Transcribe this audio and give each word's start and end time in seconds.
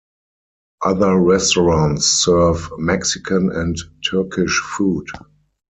Other 0.83 1.15
restaurants 1.19 2.07
serve 2.25 2.71
Mexican 2.79 3.51
and 3.51 3.77
Turkish 4.09 4.59
food. 4.75 5.05